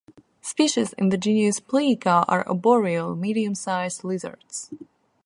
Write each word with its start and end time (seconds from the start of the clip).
Species 0.41 0.93
in 0.93 1.09
the 1.09 1.17
genus 1.19 1.59
"Plica" 1.59 2.25
are 2.27 2.43
arboreal, 2.49 3.15
medium-sized 3.15 4.03
lizards. 4.03 4.71